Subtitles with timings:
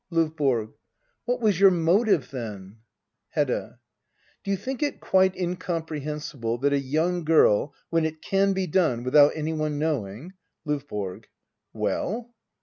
[0.11, 0.73] L&VBORO.
[1.25, 2.77] What was your motive, then}
[3.35, 3.77] Hedda.
[4.43, 9.03] Do you think it quite incomprehensible that a young girl— when it can be done—
[9.03, 10.33] without any one knowing
[10.67, 11.25] L5VBORO.
[11.73, 12.33] Well.?